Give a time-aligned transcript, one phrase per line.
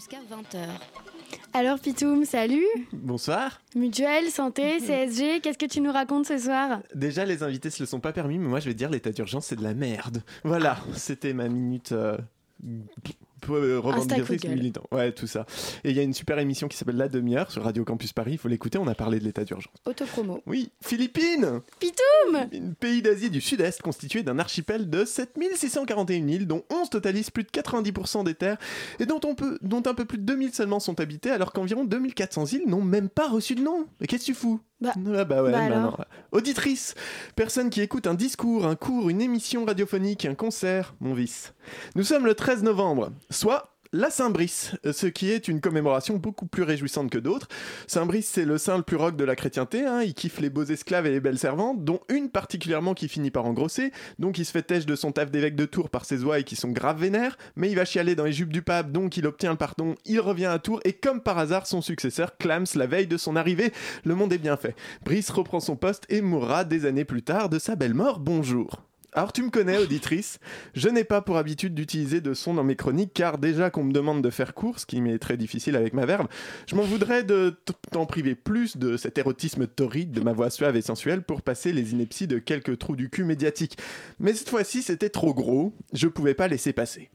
[0.00, 0.66] jusqu'à 20h.
[1.52, 3.60] Alors Pitoum, salut Bonsoir.
[3.74, 6.80] Mutuelle, santé, CSG, qu'est-ce que tu nous racontes ce soir?
[6.94, 9.46] Déjà, les invités se le sont pas permis, mais moi je vais dire l'état d'urgence
[9.48, 10.22] c'est de la merde.
[10.42, 11.92] Voilà, c'était ma minute.
[11.92, 12.16] euh,
[13.50, 14.84] peu revendicatrice militant.
[14.92, 15.46] Ouais, tout ça.
[15.84, 18.32] Et il y a une super émission qui s'appelle La Demi-heure sur Radio Campus Paris.
[18.32, 18.78] Il faut l'écouter.
[18.78, 19.74] On a parlé de l'état d'urgence.
[19.84, 20.42] Autopromo.
[20.46, 22.48] Oui, Philippines Pitoum
[22.78, 27.50] pays d'Asie du Sud-Est constitué d'un archipel de 7641 îles, dont 11 totalisent plus de
[27.50, 28.58] 90% des terres
[28.98, 31.84] et dont, on peut, dont un peu plus de 2000 seulement sont habitées, alors qu'environ
[31.84, 33.86] 2400 îles n'ont même pas reçu de nom.
[34.00, 34.60] Mais qu'est-ce que tu fous?
[34.80, 36.06] Bah- Ah bah ouais, bah bah.
[36.32, 36.94] Auditrice,
[37.36, 41.52] personne qui écoute un discours, un cours, une émission radiophonique, un concert, mon vice.
[41.96, 46.62] Nous sommes le 13 novembre, soit la Saint-Brice, ce qui est une commémoration beaucoup plus
[46.62, 47.48] réjouissante que d'autres.
[47.88, 50.64] Saint-Brice, c'est le saint le plus rock de la chrétienté, hein, il kiffe les beaux
[50.64, 53.90] esclaves et les belles servantes, dont une particulièrement qui finit par engrosser,
[54.20, 56.56] donc il se fait têche de son taf d'évêque de Tours par ses ouailles qui
[56.56, 59.50] sont grave vénères, mais il va chialer dans les jupes du pape, donc il obtient
[59.50, 63.08] le pardon, il revient à Tours, et comme par hasard, son successeur clams la veille
[63.08, 63.72] de son arrivée.
[64.04, 64.76] Le monde est bien fait.
[65.04, 68.20] Brice reprend son poste et mourra des années plus tard de sa belle mort.
[68.20, 68.89] Bonjour.
[69.12, 70.38] Alors tu me connais, auditrice,
[70.74, 73.92] je n'ai pas pour habitude d'utiliser de son dans mes chroniques, car déjà qu'on me
[73.92, 76.28] demande de faire court, ce qui m'est très difficile avec ma verve,
[76.68, 77.58] je m'en voudrais de
[77.90, 81.72] t'en priver plus de cet érotisme torride de ma voix suave et sensuelle pour passer
[81.72, 83.78] les inepties de quelques trous du cul médiatiques.
[84.20, 87.10] Mais cette fois-ci, c'était trop gros, je pouvais pas laisser passer.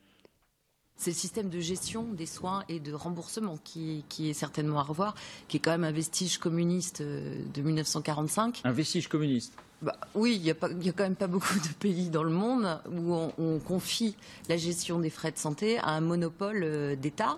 [0.98, 4.84] C'est le système de gestion des soins et de remboursement qui, qui est certainement à
[4.84, 5.16] revoir,
[5.48, 8.62] qui est quand même un vestige communiste euh, de 1945.
[8.64, 9.54] Un vestige communiste.
[9.86, 12.80] Bah, oui, il n'y a, a quand même pas beaucoup de pays dans le monde
[12.92, 14.16] où on, on confie
[14.50, 17.38] la gestion des frais de santé à un monopole euh, d'État.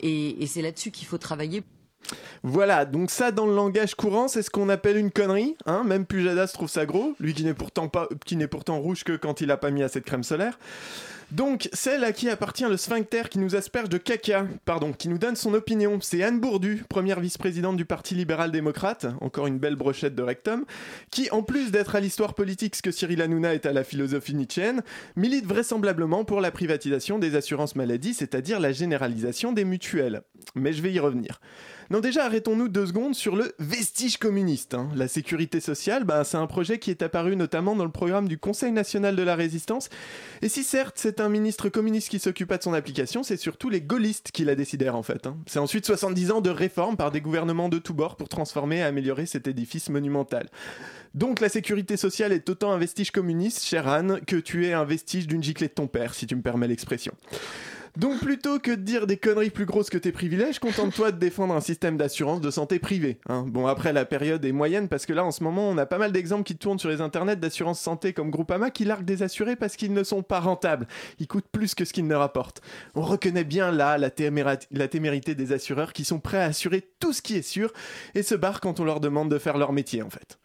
[0.00, 1.62] Et, c'est là-dessus qu'il faut travailler.
[2.42, 6.04] Voilà, donc ça dans le langage courant, c'est ce qu'on appelle une connerie, hein Même
[6.04, 9.50] Pujadas trouve ça gros, lui qui n'est pourtant pas qui pourtant rouge que quand il
[9.52, 10.58] a pas mis assez de crème solaire.
[11.30, 15.18] Donc, celle à qui appartient le sphincter qui nous asperge de caca, pardon, qui nous
[15.18, 20.14] donne son opinion, c'est Anne Bourdu, première vice-présidente du Parti libéral-démocrate, encore une belle brochette
[20.14, 20.64] de rectum,
[21.10, 24.34] qui, en plus d'être à l'histoire politique ce que Cyril Hanouna est à la philosophie
[24.34, 24.82] nietzschéenne,
[25.16, 30.22] milite vraisemblablement pour la privatisation des assurances maladie, c'est-à-dire la généralisation des mutuelles.
[30.54, 31.40] Mais je vais y revenir.
[31.90, 34.74] Non, déjà, arrêtons-nous deux secondes sur le vestige communiste.
[34.74, 34.88] hein.
[34.94, 38.38] La sécurité sociale, bah, c'est un projet qui est apparu notamment dans le programme du
[38.38, 39.90] Conseil national de la résistance.
[40.40, 43.80] Et si certes, c'est un ministre communiste qui s'occupa de son application, c'est surtout les
[43.80, 45.26] gaullistes qui la décidèrent en fait.
[45.26, 45.36] hein.
[45.46, 48.82] C'est ensuite 70 ans de réformes par des gouvernements de tous bords pour transformer et
[48.82, 50.48] améliorer cet édifice monumental.
[51.14, 54.84] Donc la sécurité sociale est autant un vestige communiste, chère Anne, que tu es un
[54.84, 57.12] vestige d'une giclée de ton père, si tu me permets l'expression.
[57.96, 61.54] Donc plutôt que de dire des conneries plus grosses que tes privilèges, contente-toi de défendre
[61.54, 63.18] un système d'assurance de santé privée.
[63.28, 63.44] hein.
[63.46, 65.98] Bon après la période est moyenne parce que là en ce moment on a pas
[65.98, 69.54] mal d'exemples qui tournent sur les internets d'assurance santé comme Groupama qui larguent des assurés
[69.54, 70.88] parce qu'ils ne sont pas rentables.
[71.20, 72.62] Ils coûtent plus que ce qu'ils ne rapportent.
[72.96, 77.22] On reconnaît bien là la, témérité des assureurs qui sont prêts à assurer tout ce
[77.22, 77.72] qui est sûr
[78.16, 80.40] et se barrent quand on leur demande de faire leur métier en fait.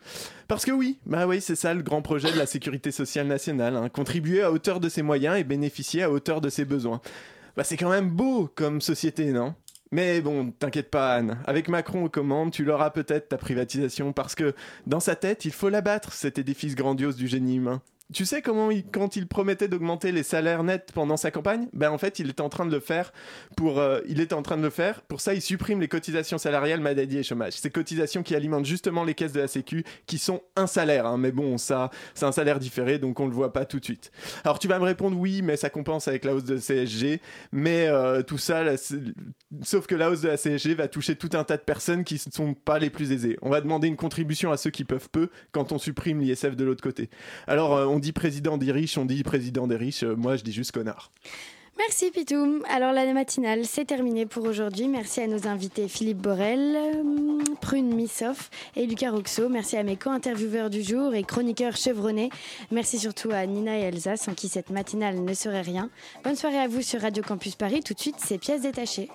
[0.47, 3.75] Parce que oui, bah oui, c'est ça le grand projet de la sécurité sociale nationale,
[3.75, 3.89] hein.
[3.89, 7.01] contribuer à hauteur de ses moyens et bénéficier à hauteur de ses besoins.
[7.55, 9.55] Bah c'est quand même beau comme société, non?
[9.91, 14.35] Mais bon, t'inquiète pas Anne, avec Macron aux commandes, tu l'auras peut-être ta privatisation parce
[14.35, 14.53] que
[14.85, 17.81] dans sa tête, il faut l'abattre, cet édifice grandiose du génie humain.
[18.13, 21.67] Tu sais comment il, quand il promettait d'augmenter les salaires nets pendant sa campagne?
[21.73, 23.13] Ben en fait, il était en train de le faire
[23.55, 25.01] pour euh, il en train de le faire.
[25.01, 27.53] Pour ça, il supprime les cotisations salariales maladie et chômage.
[27.53, 31.17] Ces cotisations qui alimentent justement les caisses de la sécu qui sont un salaire hein.
[31.17, 34.11] mais bon, ça c'est un salaire différé donc on le voit pas tout de suite.
[34.43, 37.21] Alors tu vas me répondre oui, mais ça compense avec la hausse de CSG,
[37.51, 38.63] mais euh, tout ça
[39.63, 42.15] sauf que la hausse de la CSG va toucher tout un tas de personnes qui
[42.15, 43.37] ne sont pas les plus aisées.
[43.41, 46.63] On va demander une contribution à ceux qui peuvent peu quand on supprime l'ISF de
[46.63, 47.09] l'autre côté.
[47.47, 50.43] Alors euh, on dit président des riches, on dit président des riches, euh, moi je
[50.43, 51.11] dis juste connard.
[51.79, 52.61] Merci Pitoum.
[52.69, 54.89] Alors la matinale, c'est terminé pour aujourd'hui.
[54.89, 59.47] Merci à nos invités Philippe Borel, euh, Prune Missoff et Lucas Roxo.
[59.47, 62.31] Merci à mes co-intervieweurs du jour et chroniqueurs chevronnés.
[62.69, 65.89] Merci surtout à Nina et Elsa, sans qui cette matinale ne serait rien.
[66.25, 67.79] Bonne soirée à vous sur Radio Campus Paris.
[67.79, 69.07] Tout de suite, c'est pièces détachées.